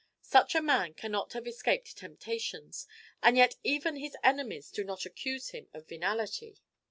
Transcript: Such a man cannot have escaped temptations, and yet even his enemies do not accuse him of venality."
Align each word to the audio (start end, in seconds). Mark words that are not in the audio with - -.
Such 0.23 0.55
a 0.55 0.63
man 0.63 0.95
cannot 0.95 1.33
have 1.33 1.45
escaped 1.45 1.95
temptations, 1.95 2.87
and 3.21 3.37
yet 3.37 3.57
even 3.63 3.97
his 3.97 4.17
enemies 4.23 4.71
do 4.71 4.83
not 4.83 5.05
accuse 5.05 5.49
him 5.49 5.67
of 5.75 5.87
venality." 5.87 6.57